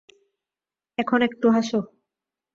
এখন, 0.97 1.19
একটু 1.21 1.47
হাস। 1.49 1.69